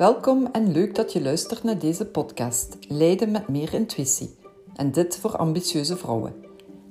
Welkom 0.00 0.48
en 0.52 0.72
leuk 0.72 0.94
dat 0.94 1.12
je 1.12 1.22
luistert 1.22 1.62
naar 1.62 1.78
deze 1.78 2.06
podcast 2.06 2.76
Leiden 2.88 3.30
met 3.30 3.48
meer 3.48 3.74
intuïtie. 3.74 4.34
En 4.76 4.92
dit 4.92 5.16
voor 5.16 5.36
ambitieuze 5.36 5.96
vrouwen. 5.96 6.34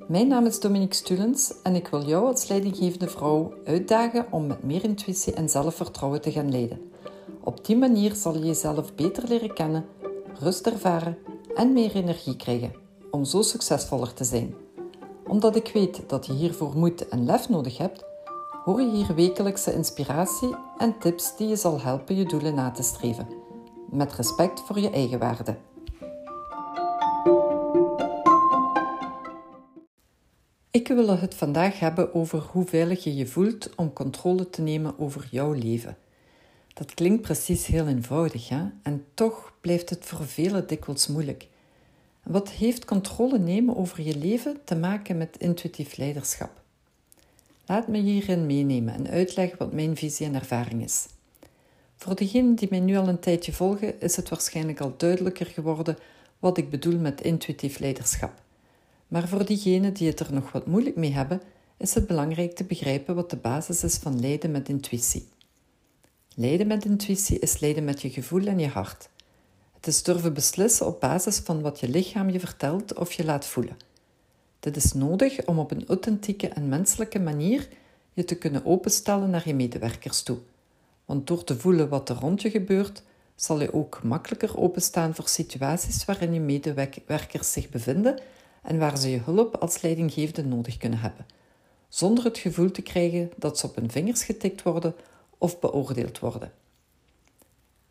Mijn 0.08 0.28
naam 0.28 0.46
is 0.46 0.60
Dominique 0.60 0.96
Stulens 0.96 1.54
en 1.64 1.76
ik 1.76 1.88
wil 1.88 2.06
jou 2.06 2.26
als 2.26 2.48
leidinggevende 2.48 3.08
vrouw 3.08 3.54
uitdagen 3.66 4.26
om 4.32 4.48
met 4.48 4.64
meer 4.64 4.84
intuïtie 4.84 5.34
en 5.34 5.50
zelfvertrouwen 5.50 6.22
te 6.22 6.32
gaan 6.32 6.52
leiden. 6.52 6.92
Op 7.44 7.66
die 7.66 7.78
manier 7.78 8.16
zal 8.16 8.34
je 8.34 8.46
jezelf 8.46 8.96
beter 8.96 9.28
leren 9.28 9.54
kennen, 9.54 9.86
rust 10.40 10.68
ervaren 10.68 11.18
en 11.56 11.74
meer 11.74 11.96
energie 11.96 12.36
krijgen 12.36 12.74
om 13.12 13.26
zo 13.26 13.42
succesvoller 13.42 14.14
te 14.14 14.24
zijn. 14.24 14.56
Omdat 15.28 15.56
ik 15.56 15.72
weet 15.74 16.02
dat 16.08 16.26
je 16.26 16.34
hiervoor 16.34 16.78
moed 16.78 17.08
en 17.08 17.26
lef 17.26 17.50
nodig 17.50 17.78
hebt, 17.78 18.04
hoor 18.70 18.82
je 18.82 18.90
hier 18.92 19.16
wekelijkse 19.16 19.74
inspiratie 19.74 20.56
en 20.78 21.00
tips 21.00 21.38
die 21.38 21.48
je 21.48 21.56
zal 21.56 21.82
helpen 21.82 22.16
je 22.16 22.26
doelen 22.26 22.56
na 22.56 22.72
te 22.72 22.84
streven. 22.84 23.28
Met 23.92 24.14
respect 24.14 24.60
voor 24.60 24.80
je 24.80 24.90
eigen 24.90 25.20
waarde. 25.20 25.58
Ik 30.72 30.88
wil 30.88 31.18
het 31.18 31.36
vandaag 31.36 31.80
hebben 31.80 32.14
over 32.14 32.40
hoe 32.52 32.66
veilig 32.66 33.04
je 33.04 33.16
je 33.16 33.28
voelt 33.28 33.76
om 33.76 33.94
controle 33.94 34.50
te 34.50 34.62
nemen 34.62 35.00
over 35.00 35.28
jouw 35.32 35.52
leven. 35.52 35.98
Dat 36.74 36.94
klinkt 36.94 37.22
precies 37.22 37.66
heel 37.66 37.88
eenvoudig, 37.88 38.50
hè? 38.50 38.64
en 38.84 39.06
toch 39.14 39.54
blijft 39.62 39.90
het 39.90 40.06
voor 40.06 40.26
velen 40.26 40.68
dikwijls 40.68 41.08
moeilijk. 41.08 41.48
Wat 42.24 42.50
heeft 42.50 42.86
controle 42.86 43.40
nemen 43.40 43.76
over 43.76 44.02
je 44.02 44.18
leven 44.18 44.58
te 44.64 44.76
maken 44.76 45.18
met 45.18 45.38
intuïtief 45.38 45.98
leiderschap? 45.98 46.60
Laat 47.70 47.88
me 47.88 47.98
hierin 47.98 48.46
meenemen 48.46 48.94
en 48.94 49.08
uitleggen 49.08 49.58
wat 49.58 49.74
mijn 49.74 49.98
visie 49.98 50.26
en 50.26 50.36
ervaring 50.36 50.84
is. 50.84 51.08
Voor 51.96 52.16
degenen 52.16 52.56
die 52.56 52.68
mij 52.70 52.80
nu 52.80 52.98
al 52.98 53.08
een 53.08 53.20
tijdje 53.20 53.54
volgen, 53.54 54.02
is 54.02 54.16
het 54.16 54.30
waarschijnlijk 54.30 54.80
al 54.82 54.94
duidelijker 54.98 55.46
geworden 55.46 55.98
wat 56.40 56.58
ik 56.58 56.70
bedoel 56.70 57.00
met 57.00 57.22
intuïtief 57.22 57.80
leiderschap. 57.80 58.42
Maar 59.08 59.28
voor 59.28 59.46
diegenen 59.46 59.94
die 59.94 60.08
het 60.08 60.20
er 60.20 60.34
nog 60.34 60.52
wat 60.52 60.66
moeilijk 60.66 60.96
mee 60.96 61.12
hebben, 61.12 61.42
is 61.78 61.94
het 61.94 62.08
belangrijk 62.08 62.56
te 62.56 62.64
begrijpen 62.64 63.16
wat 63.16 63.30
de 63.30 63.38
basis 63.38 63.84
is 63.84 63.96
van 63.96 64.20
leiden 64.20 64.52
met 64.52 64.70
intuïtie. 64.70 65.28
Leiden 66.36 66.68
met 66.68 66.86
intuïtie 66.86 67.40
is 67.40 67.60
leiden 67.60 67.84
met 67.84 68.02
je 68.02 68.10
gevoel 68.10 68.46
en 68.46 68.60
je 68.60 68.68
hart. 68.68 69.10
Het 69.76 69.88
is 69.88 70.04
durven 70.04 70.34
beslissen 70.34 70.86
op 70.86 71.00
basis 71.00 71.38
van 71.38 71.62
wat 71.62 71.80
je 71.80 71.90
lichaam 71.90 72.30
je 72.30 72.40
vertelt 72.40 72.98
of 72.98 73.14
je 73.14 73.26
laat 73.26 73.46
voelen. 73.46 73.78
Dit 74.60 74.76
is 74.76 74.94
nodig 74.94 75.46
om 75.46 75.60
op 75.60 75.72
een 75.72 75.88
authentieke 75.88 76.48
en 76.48 76.70
menselijke 76.70 77.20
manier 77.20 77.68
je 78.14 78.24
te 78.24 78.36
kunnen 78.36 78.66
openstellen 78.66 79.30
naar 79.30 79.48
je 79.48 79.54
medewerkers 79.54 80.24
toe. 80.24 80.38
Want 81.06 81.28
door 81.28 81.44
te 81.44 81.60
voelen 81.60 81.90
wat 81.90 82.10
er 82.10 82.16
rond 82.16 82.42
je 82.42 82.50
gebeurt, 82.50 83.04
zal 83.36 83.62
je 83.62 83.74
ook 83.74 84.04
makkelijker 84.04 84.58
openstaan 84.58 85.16
voor 85.16 85.28
situaties 85.28 86.06
waarin 86.06 86.34
je 86.34 86.40
medewerkers 86.40 87.52
zich 87.52 87.70
bevinden 87.70 88.20
en 88.64 88.80
waar 88.80 88.98
ze 88.98 89.10
je 89.10 89.20
hulp 89.20 89.56
als 89.56 89.82
leidinggevende 89.82 90.50
nodig 90.50 90.78
kunnen 90.78 91.00
hebben, 91.00 91.26
zonder 91.88 92.24
het 92.24 92.38
gevoel 92.38 92.72
te 92.72 92.82
krijgen 92.82 93.32
dat 93.38 93.60
ze 93.60 93.66
op 93.66 93.76
hun 93.76 93.92
vingers 93.92 94.24
getikt 94.24 94.62
worden 94.62 94.96
of 95.38 95.60
beoordeeld 95.60 96.20
worden. 96.20 96.52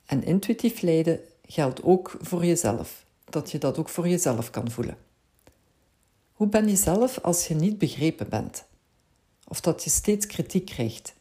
En 0.06 0.24
intuïtief 0.24 0.80
leiden 0.80 1.20
geldt 1.46 1.82
ook 1.82 2.16
voor 2.20 2.44
jezelf, 2.44 3.04
dat 3.24 3.50
je 3.50 3.58
dat 3.58 3.78
ook 3.78 3.88
voor 3.88 4.08
jezelf 4.08 4.50
kan 4.50 4.70
voelen. 4.70 5.07
Hoe 6.38 6.48
ben 6.48 6.68
je 6.68 6.76
zelf 6.76 7.18
als 7.22 7.46
je 7.46 7.54
niet 7.54 7.78
begrepen 7.78 8.28
bent? 8.28 8.64
Of 9.48 9.60
dat 9.60 9.84
je 9.84 9.90
steeds 9.90 10.26
kritiek 10.26 10.66
krijgt? 10.66 11.14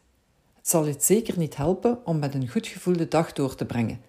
Het 0.54 0.68
zal 0.68 0.86
je 0.86 0.94
zeker 0.98 1.38
niet 1.38 1.56
helpen 1.56 2.06
om 2.06 2.18
met 2.18 2.34
een 2.34 2.48
goed 2.48 2.66
gevoel 2.66 2.96
de 2.96 3.08
dag 3.08 3.32
door 3.32 3.54
te 3.54 3.64
brengen. 3.64 4.00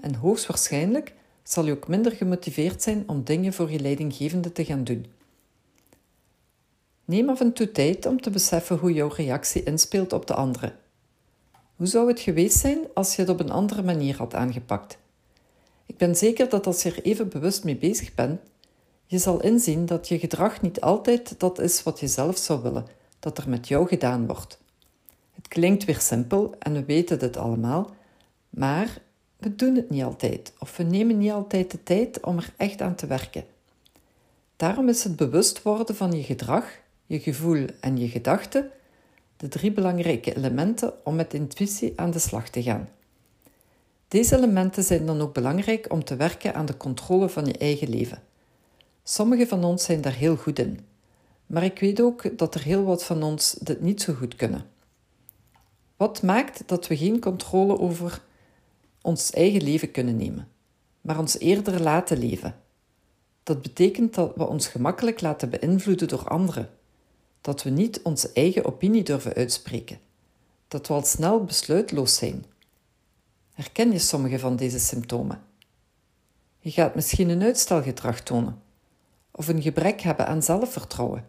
En 0.00 0.14
hoogstwaarschijnlijk 0.14 1.14
zal 1.42 1.66
je 1.66 1.72
ook 1.72 1.88
minder 1.88 2.12
gemotiveerd 2.12 2.82
zijn 2.82 3.04
om 3.06 3.24
dingen 3.24 3.52
voor 3.52 3.70
je 3.70 3.80
leidinggevende 3.80 4.52
te 4.52 4.64
gaan 4.64 4.84
doen. 4.84 5.06
Neem 7.04 7.28
af 7.28 7.40
en 7.40 7.52
toe 7.52 7.72
tijd 7.72 8.06
om 8.06 8.20
te 8.20 8.30
beseffen 8.30 8.78
hoe 8.78 8.92
jouw 8.92 9.08
reactie 9.08 9.62
inspeelt 9.62 10.12
op 10.12 10.26
de 10.26 10.34
andere. 10.34 10.74
Hoe 11.76 11.86
zou 11.86 12.08
het 12.08 12.20
geweest 12.20 12.58
zijn 12.58 12.78
als 12.94 13.16
je 13.16 13.22
het 13.22 13.30
op 13.30 13.40
een 13.40 13.50
andere 13.50 13.82
manier 13.82 14.16
had 14.16 14.34
aangepakt? 14.34 14.98
Ik 15.86 15.96
ben 15.96 16.16
zeker 16.16 16.48
dat 16.48 16.66
als 16.66 16.82
je 16.82 16.90
er 16.90 17.02
even 17.02 17.28
bewust 17.28 17.64
mee 17.64 17.76
bezig 17.76 18.14
bent, 18.14 18.40
je 19.06 19.18
zal 19.18 19.42
inzien 19.42 19.86
dat 19.86 20.08
je 20.08 20.18
gedrag 20.18 20.62
niet 20.62 20.80
altijd 20.80 21.40
dat 21.40 21.58
is 21.58 21.82
wat 21.82 22.00
je 22.00 22.06
zelf 22.06 22.38
zou 22.38 22.62
willen, 22.62 22.86
dat 23.18 23.38
er 23.38 23.48
met 23.48 23.68
jou 23.68 23.88
gedaan 23.88 24.26
wordt. 24.26 24.58
Het 25.34 25.48
klinkt 25.48 25.84
weer 25.84 26.00
simpel 26.00 26.54
en 26.58 26.72
we 26.72 26.84
weten 26.84 27.18
dit 27.18 27.36
allemaal, 27.36 27.90
maar 28.50 28.98
we 29.36 29.54
doen 29.54 29.74
het 29.74 29.90
niet 29.90 30.02
altijd 30.02 30.52
of 30.58 30.76
we 30.76 30.82
nemen 30.82 31.18
niet 31.18 31.32
altijd 31.32 31.70
de 31.70 31.82
tijd 31.82 32.20
om 32.20 32.36
er 32.36 32.52
echt 32.56 32.80
aan 32.80 32.94
te 32.94 33.06
werken. 33.06 33.44
Daarom 34.56 34.88
is 34.88 35.04
het 35.04 35.16
bewust 35.16 35.62
worden 35.62 35.96
van 35.96 36.12
je 36.12 36.22
gedrag, 36.22 36.64
je 37.06 37.20
gevoel 37.20 37.66
en 37.80 37.96
je 37.96 38.08
gedachten 38.08 38.70
de 39.36 39.48
drie 39.48 39.72
belangrijke 39.72 40.36
elementen 40.36 40.92
om 41.04 41.14
met 41.14 41.34
intuïtie 41.34 41.92
aan 41.96 42.10
de 42.10 42.18
slag 42.18 42.48
te 42.48 42.62
gaan. 42.62 42.88
Deze 44.08 44.36
elementen 44.36 44.82
zijn 44.82 45.06
dan 45.06 45.20
ook 45.20 45.34
belangrijk 45.34 45.92
om 45.92 46.04
te 46.04 46.16
werken 46.16 46.54
aan 46.54 46.66
de 46.66 46.76
controle 46.76 47.28
van 47.28 47.46
je 47.46 47.58
eigen 47.58 47.88
leven. 47.88 48.22
Sommige 49.08 49.46
van 49.46 49.64
ons 49.64 49.84
zijn 49.84 50.00
daar 50.00 50.14
heel 50.14 50.36
goed 50.36 50.58
in, 50.58 50.86
maar 51.46 51.64
ik 51.64 51.78
weet 51.78 52.00
ook 52.00 52.38
dat 52.38 52.54
er 52.54 52.62
heel 52.62 52.84
wat 52.84 53.04
van 53.04 53.22
ons 53.22 53.52
dit 53.52 53.80
niet 53.80 54.02
zo 54.02 54.14
goed 54.14 54.36
kunnen. 54.36 54.70
Wat 55.96 56.22
maakt 56.22 56.62
dat 56.68 56.86
we 56.86 56.96
geen 56.96 57.20
controle 57.20 57.78
over 57.78 58.22
ons 59.02 59.30
eigen 59.30 59.62
leven 59.62 59.90
kunnen 59.90 60.16
nemen, 60.16 60.48
maar 61.00 61.18
ons 61.18 61.38
eerder 61.38 61.82
laten 61.82 62.18
leven? 62.18 62.60
Dat 63.42 63.62
betekent 63.62 64.14
dat 64.14 64.32
we 64.36 64.46
ons 64.46 64.66
gemakkelijk 64.66 65.20
laten 65.20 65.50
beïnvloeden 65.50 66.08
door 66.08 66.28
anderen, 66.28 66.70
dat 67.40 67.62
we 67.62 67.70
niet 67.70 68.02
onze 68.02 68.30
eigen 68.32 68.64
opinie 68.64 69.02
durven 69.02 69.34
uitspreken, 69.34 70.00
dat 70.68 70.86
we 70.86 70.94
al 70.94 71.04
snel 71.04 71.44
besluitloos 71.44 72.16
zijn. 72.16 72.44
Herken 73.52 73.92
je 73.92 73.98
sommige 73.98 74.38
van 74.38 74.56
deze 74.56 74.78
symptomen? 74.78 75.42
Je 76.58 76.70
gaat 76.70 76.94
misschien 76.94 77.28
een 77.28 77.42
uitstelgedrag 77.42 78.20
tonen 78.20 78.64
of 79.36 79.48
een 79.48 79.62
gebrek 79.62 80.00
hebben 80.00 80.26
aan 80.26 80.42
zelfvertrouwen. 80.42 81.28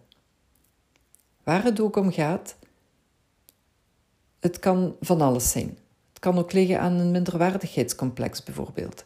Waar 1.44 1.64
het 1.64 1.80
ook 1.80 1.96
om 1.96 2.12
gaat, 2.12 2.56
het 4.40 4.60
kan 4.60 4.96
van 5.02 5.22
alles 5.22 5.52
zijn. 5.52 5.78
Het 6.10 6.20
kan 6.20 6.38
ook 6.38 6.52
liggen 6.52 6.80
aan 6.80 6.94
een 6.94 7.12
minderwaardigheidscomplex 7.12 8.44
bijvoorbeeld. 8.44 9.06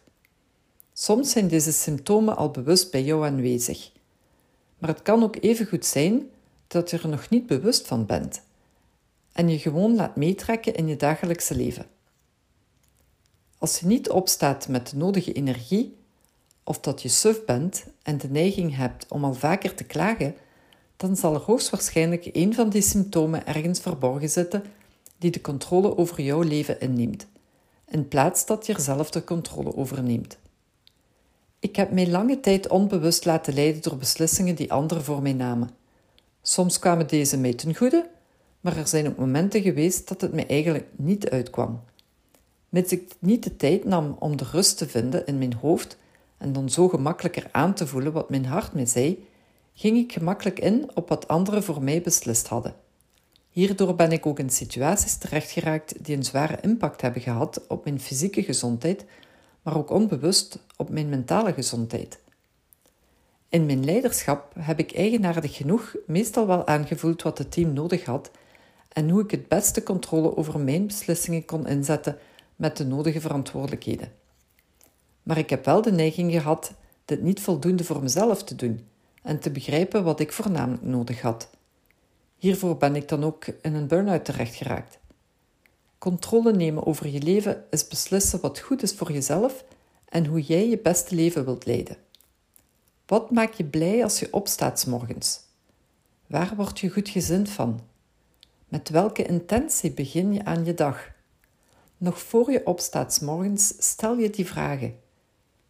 Soms 0.94 1.32
zijn 1.32 1.48
deze 1.48 1.72
symptomen 1.72 2.38
al 2.38 2.52
bewust 2.52 2.92
bij 2.92 3.04
jou 3.04 3.26
aanwezig. 3.26 3.92
Maar 4.78 4.90
het 4.90 5.02
kan 5.02 5.24
ook 5.24 5.36
even 5.40 5.68
goed 5.68 5.86
zijn 5.86 6.30
dat 6.68 6.90
je 6.90 6.98
er 6.98 7.10
nog 7.10 7.30
niet 7.30 7.48
bewust 7.48 7.88
van 7.88 8.06
bent 8.06 8.42
en 9.32 9.50
je 9.50 9.60
gewoon 9.60 9.96
laat 9.96 10.16
meetrekken 10.16 10.76
in 10.76 10.88
je 10.88 10.96
dagelijkse 10.96 11.56
leven. 11.56 11.86
Als 13.58 13.80
je 13.80 13.86
niet 13.86 14.10
opstaat 14.10 14.68
met 14.68 14.90
de 14.90 14.98
nodige 14.98 15.34
energie, 15.34 15.98
of 16.64 16.80
dat 16.80 17.02
je 17.02 17.10
suf 17.10 17.46
bent 17.46 17.86
en 18.04 18.18
de 18.18 18.30
neiging 18.30 18.76
hebt 18.76 19.06
om 19.10 19.24
al 19.24 19.34
vaker 19.34 19.76
te 19.76 19.84
klagen, 19.84 20.36
dan 20.98 21.16
zal 21.16 21.34
er 21.34 21.42
hoogstwaarschijnlijk 21.42 22.30
een 22.32 22.54
van 22.54 22.70
die 22.70 22.82
symptomen 22.82 23.46
ergens 23.48 23.80
verborgen 23.80 24.30
zitten 24.30 24.64
die 25.18 25.32
de 25.32 25.42
controle 25.42 25.98
over 25.98 26.22
jouw 26.22 26.42
leven 26.42 26.80
inneemt, 26.80 27.28
in 27.88 28.08
plaats 28.08 28.46
dat 28.46 28.66
je 28.66 28.74
er 28.74 28.82
zelf 28.82 29.10
de 29.10 29.24
controle 29.24 29.76
over 29.76 30.04
neemt. 30.04 30.38
Ik 31.60 31.76
heb 31.76 31.92
mij 31.92 32.08
lange 32.08 32.40
tijd 32.40 32.68
onbewust 32.68 33.26
laten 33.26 33.54
leiden 33.54 33.82
door 33.82 33.98
beslissingen 33.98 34.56
die 34.56 34.72
anderen 34.72 35.04
voor 35.04 35.22
mij 35.22 35.34
namen. 35.34 35.70
Soms 36.42 36.80
kwamen 36.80 37.08
deze 37.08 37.38
mij 37.38 37.54
ten 37.54 37.76
goede, 37.76 38.10
maar 38.62 38.78
er 38.78 38.88
zijn 38.88 39.08
ook 39.08 39.18
momenten 39.18 39.62
geweest 39.62 40.08
dat 40.08 40.22
het 40.22 40.34
mij 40.34 40.48
eigenlijk 40.48 40.88
niet 40.96 41.30
uitkwam. 41.30 41.84
Mits 42.70 42.92
ik 42.92 43.14
niet 43.20 43.44
de 43.44 43.56
tijd 43.56 43.86
nam 43.86 44.16
om 44.20 44.38
de 44.38 44.46
rust 44.52 44.78
te 44.78 44.88
vinden 44.88 45.26
in 45.26 45.38
mijn 45.38 45.54
hoofd 45.54 45.98
en 46.42 46.54
dan 46.54 46.70
zo 46.70 46.90
gemakkelijker 46.90 47.48
aan 47.52 47.74
te 47.74 47.88
voelen 47.88 48.14
wat 48.14 48.30
mijn 48.30 48.46
hart 48.46 48.74
mij 48.74 48.86
zei, 48.86 49.28
ging 49.74 49.98
ik 49.98 50.12
gemakkelijk 50.12 50.60
in 50.60 50.90
op 50.94 51.10
wat 51.10 51.28
anderen 51.28 51.64
voor 51.64 51.84
mij 51.84 52.02
beslist 52.02 52.48
hadden. 52.48 52.76
Hierdoor 53.50 53.96
ben 53.96 54.12
ik 54.12 54.26
ook 54.26 54.40
in 54.40 54.50
situaties 54.50 55.18
terechtgeraakt 55.18 56.06
die 56.06 56.16
een 56.16 56.24
zware 56.24 56.58
impact 56.62 57.02
hebben 57.02 57.22
gehad 57.22 57.68
op 57.68 57.84
mijn 57.84 58.00
fysieke 58.00 58.44
gezondheid, 58.44 59.06
maar 59.62 59.78
ook 59.78 59.90
onbewust 59.90 60.60
op 60.78 60.90
mijn 60.90 61.10
mentale 61.10 61.54
gezondheid. 61.54 62.20
In 63.50 63.66
mijn 63.66 63.86
leiderschap 63.86 64.54
heb 64.60 64.80
ik 64.80 64.94
eigenaardig 64.94 65.56
genoeg 65.56 65.96
meestal 66.08 66.48
wel 66.48 66.68
aangevoeld 66.68 67.22
wat 67.22 67.38
het 67.38 67.52
team 67.52 67.74
nodig 67.74 68.06
had 68.06 68.32
en 68.94 69.10
hoe 69.10 69.24
ik 69.24 69.32
het 69.32 69.48
beste 69.48 69.84
controle 69.84 70.38
over 70.38 70.60
mijn 70.60 70.88
beslissingen 70.88 71.46
kon 71.46 71.68
inzetten 71.68 72.18
met 72.56 72.78
de 72.78 72.86
nodige 72.86 73.22
verantwoordelijkheden. 73.22 74.21
Maar 75.24 75.38
ik 75.38 75.50
heb 75.50 75.66
wel 75.66 75.82
de 75.82 75.92
neiging 75.92 76.32
gehad 76.32 76.74
dit 77.06 77.22
niet 77.22 77.42
voldoende 77.42 77.84
voor 77.84 78.02
mezelf 78.02 78.44
te 78.44 78.56
doen 78.56 78.88
en 79.24 79.40
te 79.40 79.52
begrijpen 79.52 80.04
wat 80.04 80.20
ik 80.20 80.32
voornamelijk 80.32 80.84
nodig 80.84 81.22
had. 81.22 81.50
Hiervoor 82.38 82.78
ben 82.78 82.96
ik 82.96 83.08
dan 83.08 83.24
ook 83.24 83.46
in 83.62 83.74
een 83.74 83.88
burn-out 83.88 84.26
terechtgeraakt. 84.26 85.00
Controle 85.98 86.54
nemen 86.54 86.86
over 86.86 87.08
je 87.08 87.22
leven 87.22 87.66
is 87.70 87.88
beslissen 87.88 88.42
wat 88.42 88.60
goed 88.60 88.82
is 88.84 88.94
voor 88.94 89.12
jezelf 89.12 89.64
en 90.10 90.26
hoe 90.26 90.42
jij 90.42 90.70
je 90.70 90.78
beste 90.78 91.16
leven 91.16 91.46
wilt 91.46 91.66
leiden. 91.66 91.98
Wat 93.06 93.32
maakt 93.32 93.58
je 93.58 93.64
blij 93.64 94.04
als 94.04 94.20
je 94.20 94.34
opstaat 94.34 94.86
morgens? 94.88 95.40
Waar 96.28 96.56
word 96.56 96.80
je 96.80 96.90
goed 96.90 97.10
gezind 97.10 97.50
van? 97.50 97.82
Met 98.68 98.90
welke 98.90 99.26
intentie 99.26 99.92
begin 99.92 100.34
je 100.34 100.46
aan 100.46 100.66
je 100.66 100.74
dag? 100.74 101.12
Nog 101.98 102.20
voor 102.20 102.52
je 102.52 102.66
opstaat 102.66 103.22
morgens 103.22 103.74
stel 103.78 104.18
je 104.18 104.30
die 104.30 104.46
vragen. 104.46 105.00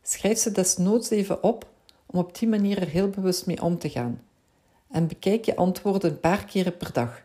Schrijf 0.01 0.37
ze 0.37 0.51
desnoods 0.51 1.09
even 1.09 1.43
op 1.43 1.69
om 2.05 2.19
op 2.19 2.39
die 2.39 2.47
manier 2.47 2.81
er 2.81 2.87
heel 2.87 3.09
bewust 3.09 3.45
mee 3.45 3.61
om 3.61 3.77
te 3.77 3.89
gaan. 3.89 4.21
En 4.89 5.07
bekijk 5.07 5.45
je 5.45 5.55
antwoorden 5.55 6.11
een 6.11 6.19
paar 6.19 6.45
keren 6.45 6.77
per 6.77 6.93
dag. 6.93 7.21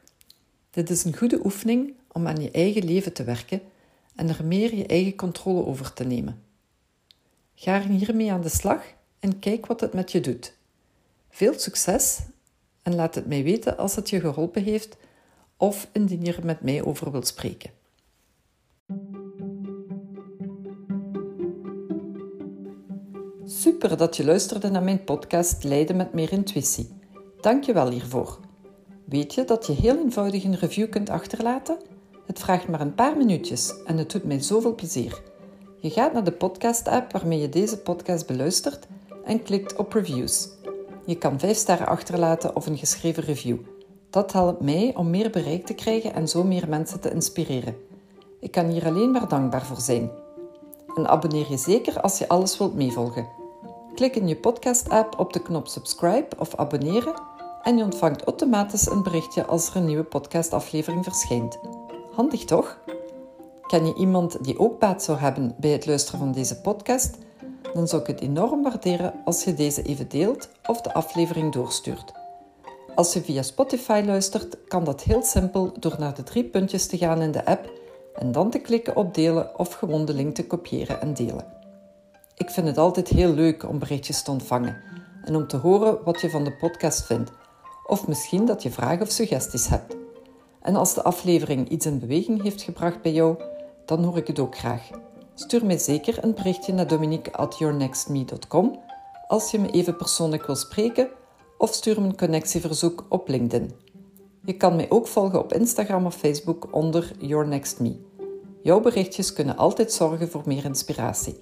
Dit 0.71 0.91
is 0.91 1.05
een 1.05 1.17
goede 1.17 1.45
oefening 1.45 1.95
om 2.13 2.27
aan 2.27 2.41
je 2.41 2.51
eigen 2.51 2.85
leven 2.85 3.13
te 3.13 3.25
werken 3.25 3.61
en 4.15 4.29
er 4.29 4.45
meer 4.45 4.75
je 4.75 4.87
eigen 4.87 5.17
controle 5.17 5.67
over 5.67 5.93
te 5.93 6.05
nemen. 6.05 6.43
Ga 7.55 7.81
hiermee 7.81 8.33
aan 8.33 8.41
de 8.41 8.49
slag 8.49 8.83
en 9.19 9.39
kijk 9.39 9.67
wat 9.67 9.81
het 9.81 9.93
met 9.93 10.13
je 10.13 10.21
doet. 10.21 10.57
Veel 11.29 11.59
succes 11.59 12.21
en 12.83 12.95
laat 12.95 13.15
het 13.15 13.27
mij 13.27 13.43
weten 13.43 13.77
als 13.77 13.97
het 13.97 14.11
je 14.11 14.21
geholpen 14.21 14.63
heeft 14.63 14.97
of 15.57 15.89
indien 15.93 16.25
je 16.25 16.33
er 16.33 16.45
met 16.45 16.61
mij 16.61 16.85
over 16.85 17.11
wilt 17.11 17.27
spreken. 17.27 17.71
Super 23.49 23.97
dat 23.97 24.17
je 24.17 24.25
luisterde 24.25 24.71
naar 24.71 24.83
mijn 24.83 25.05
podcast 25.05 25.65
Leiden 25.65 25.97
met 25.97 26.13
meer 26.13 26.33
intuïtie. 26.33 26.91
Dank 27.41 27.65
je 27.65 27.73
wel 27.73 27.91
hiervoor. 27.91 28.39
Weet 29.05 29.35
je 29.35 29.45
dat 29.45 29.67
je 29.67 29.73
heel 29.73 29.99
eenvoudig 29.99 30.45
een 30.45 30.59
review 30.59 30.91
kunt 30.91 31.11
achterlaten? 31.11 31.79
Het 32.27 32.39
vraagt 32.39 32.69
maar 32.69 32.81
een 32.81 32.95
paar 32.95 33.17
minuutjes 33.17 33.83
en 33.85 33.97
het 33.97 34.11
doet 34.11 34.25
mij 34.25 34.43
zoveel 34.43 34.75
plezier. 34.75 35.23
Je 35.81 35.91
gaat 35.91 36.13
naar 36.13 36.25
de 36.25 36.33
podcast-app 36.33 37.13
waarmee 37.13 37.41
je 37.41 37.49
deze 37.49 37.79
podcast 37.79 38.27
beluistert 38.27 38.87
en 39.25 39.43
klikt 39.43 39.77
op 39.77 39.93
reviews. 39.93 40.49
Je 41.05 41.19
kan 41.19 41.39
5 41.39 41.57
sterren 41.57 41.87
achterlaten 41.87 42.57
of 42.57 42.67
een 42.67 42.79
geschreven 42.79 43.23
review. 43.23 43.59
Dat 44.11 44.33
helpt 44.33 44.61
mij 44.61 44.95
om 44.97 45.11
meer 45.11 45.31
bereik 45.31 45.67
te 45.67 45.75
krijgen 45.75 46.15
en 46.15 46.29
zo 46.29 46.45
meer 46.45 46.69
mensen 46.69 47.01
te 47.01 47.11
inspireren. 47.11 47.77
Ik 48.41 48.51
kan 48.51 48.67
hier 48.67 48.87
alleen 48.87 49.11
maar 49.11 49.29
dankbaar 49.29 49.67
voor 49.67 49.81
zijn. 49.81 50.11
En 50.97 51.09
abonneer 51.09 51.51
je 51.51 51.57
zeker 51.57 52.01
als 52.01 52.19
je 52.19 52.29
alles 52.29 52.59
wilt 52.59 52.75
meevolgen. 52.75 53.29
Klik 53.95 54.17
in 54.17 54.29
je 54.29 54.37
podcast-app 54.37 55.19
op 55.19 55.33
de 55.33 55.43
knop 55.43 55.67
subscribe 55.67 56.29
of 56.39 56.55
abonneren 56.55 57.15
en 57.63 57.77
je 57.77 57.85
ontvangt 57.85 58.25
automatisch 58.25 58.91
een 58.91 59.03
berichtje 59.03 59.47
als 59.47 59.71
er 59.71 59.77
een 59.77 59.85
nieuwe 59.85 60.05
podcastaflevering 60.05 61.05
verschijnt. 61.05 61.59
Handig 62.13 62.45
toch? 62.45 62.79
Ken 63.67 63.87
je 63.87 63.95
iemand 63.95 64.45
die 64.45 64.59
ook 64.59 64.79
baat 64.79 65.03
zou 65.03 65.19
hebben 65.19 65.55
bij 65.59 65.71
het 65.71 65.87
luisteren 65.87 66.19
van 66.19 66.33
deze 66.33 66.61
podcast? 66.61 67.19
Dan 67.75 67.89
zou 67.89 68.03
ik 68.03 68.09
het 68.09 68.21
enorm 68.21 68.63
waarderen 68.63 69.15
als 69.25 69.45
je 69.45 69.55
deze 69.55 69.83
even 69.83 70.09
deelt 70.09 70.49
of 70.67 70.81
de 70.81 70.95
aflevering 70.95 71.53
doorstuurt. 71.53 72.13
Als 72.95 73.13
je 73.13 73.23
via 73.23 73.43
Spotify 73.43 74.03
luistert, 74.07 74.57
kan 74.69 74.85
dat 74.85 75.03
heel 75.03 75.23
simpel 75.23 75.73
door 75.79 75.97
naar 75.99 76.15
de 76.15 76.23
drie 76.23 76.45
puntjes 76.45 76.87
te 76.87 76.99
gaan 76.99 77.23
in 77.23 77.33
de 77.33 77.45
app 77.45 77.71
en 78.19 78.33
dan 78.33 78.51
te 78.51 78.59
klikken 78.59 78.97
op 78.97 79.15
delen 79.15 79.59
of 79.59 79.73
gewoon 79.73 80.05
de 80.05 80.15
link 80.15 80.35
te 80.35 80.47
kopiëren 80.47 81.01
en 81.01 81.15
delen. 81.15 81.47
Ik 82.37 82.51
vind 82.51 82.67
het 82.67 82.79
altijd 82.79 83.09
heel 83.09 83.35
leuk 83.35 83.69
om 83.69 83.79
berichtjes 83.79 84.23
te 84.23 84.31
ontvangen 84.31 84.83
en 85.25 85.37
om 85.37 85.47
te 85.47 85.57
horen 85.57 85.99
wat 86.05 86.21
je 86.21 86.31
van 86.31 86.45
de 86.45 86.53
podcast 86.53 87.07
vindt, 87.07 87.31
of 87.87 88.09
misschien 88.09 88.47
dat 88.47 88.63
je 88.63 88.71
vragen 88.71 89.03
of 89.03 89.11
suggesties 89.11 89.69
hebt. 89.69 89.97
En 90.63 90.77
als 90.77 90.95
de 90.95 91.03
aflevering 91.03 91.69
iets 91.69 91.87
in 91.87 91.99
beweging 91.99 92.43
heeft 92.43 92.63
gebracht 92.63 93.03
bij 93.03 93.13
jou, 93.13 93.43
dan 93.85 94.05
hoor 94.05 94.17
ik 94.17 94.27
het 94.27 94.39
ook 94.39 94.57
graag. 94.57 94.91
Stuur 95.35 95.67
mij 95.67 95.79
zeker 95.79 96.25
een 96.25 96.35
berichtje 96.35 96.73
naar 96.73 96.87
dominique.yournextme.com 96.87 98.81
als 99.27 99.51
je 99.51 99.59
me 99.59 99.71
even 99.71 99.97
persoonlijk 99.97 100.47
wil 100.47 100.57
spreken 100.57 101.09
of 101.59 101.73
stuur 101.73 102.01
me 102.01 102.07
een 102.07 102.17
connectieverzoek 102.17 103.07
op 103.09 103.29
LinkedIn. 103.29 103.86
Je 104.47 104.57
kan 104.57 104.77
mij 104.77 104.91
ook 104.91 105.07
volgen 105.07 105.39
op 105.39 105.53
Instagram 105.53 106.07
of 106.07 106.15
Facebook 106.15 106.69
onder 106.71 107.13
Your 107.19 107.49
Next 107.49 107.81
Me. 107.81 107.97
Jouw 108.63 108.81
berichtjes 108.81 109.33
kunnen 109.33 109.57
altijd 109.57 109.93
zorgen 109.93 110.29
voor 110.29 110.43
meer 110.45 110.65
inspiratie. 110.65 111.41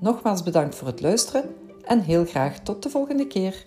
Nogmaals 0.00 0.42
bedankt 0.42 0.74
voor 0.74 0.86
het 0.86 1.00
luisteren 1.00 1.54
en 1.84 2.00
heel 2.00 2.24
graag 2.24 2.58
tot 2.58 2.82
de 2.82 2.90
volgende 2.90 3.26
keer. 3.26 3.64